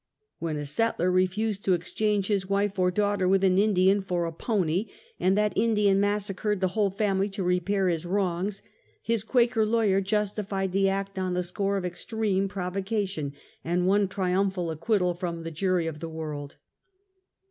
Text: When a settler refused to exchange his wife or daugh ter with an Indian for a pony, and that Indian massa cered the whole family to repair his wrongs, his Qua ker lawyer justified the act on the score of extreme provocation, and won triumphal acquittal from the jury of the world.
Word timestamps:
When 0.39 0.57
a 0.57 0.65
settler 0.65 1.11
refused 1.11 1.63
to 1.65 1.73
exchange 1.75 2.25
his 2.25 2.49
wife 2.49 2.79
or 2.79 2.91
daugh 2.91 3.19
ter 3.19 3.27
with 3.27 3.43
an 3.43 3.59
Indian 3.59 4.01
for 4.01 4.25
a 4.25 4.31
pony, 4.31 4.87
and 5.19 5.37
that 5.37 5.55
Indian 5.55 5.99
massa 5.99 6.33
cered 6.33 6.59
the 6.59 6.69
whole 6.69 6.89
family 6.89 7.29
to 7.29 7.43
repair 7.43 7.87
his 7.87 8.03
wrongs, 8.03 8.63
his 9.03 9.23
Qua 9.23 9.45
ker 9.45 9.63
lawyer 9.63 10.01
justified 10.01 10.71
the 10.71 10.89
act 10.89 11.19
on 11.19 11.35
the 11.35 11.43
score 11.43 11.77
of 11.77 11.85
extreme 11.85 12.47
provocation, 12.47 13.33
and 13.63 13.85
won 13.85 14.07
triumphal 14.07 14.71
acquittal 14.71 15.13
from 15.13 15.41
the 15.41 15.51
jury 15.51 15.85
of 15.85 15.99
the 15.99 16.09
world. 16.09 16.55